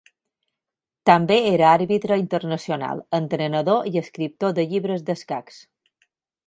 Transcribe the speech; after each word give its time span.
També 1.09 1.37
era 1.49 1.67
Àrbitre 1.73 2.17
Internacional, 2.23 3.05
entrenador 3.21 3.93
i 3.95 4.05
escriptor 4.05 4.59
de 4.61 4.69
llibres 4.75 5.09
d'escacs. 5.11 5.67